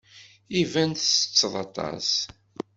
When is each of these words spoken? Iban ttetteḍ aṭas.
Iban 0.61 0.91
ttetteḍ 0.93 1.53
aṭas. 1.65 2.09